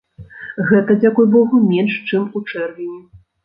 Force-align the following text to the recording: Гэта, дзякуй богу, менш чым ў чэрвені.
Гэта, 0.69 0.95
дзякуй 1.03 1.29
богу, 1.37 1.55
менш 1.69 1.93
чым 2.07 2.23
ў 2.25 2.39
чэрвені. 2.51 3.01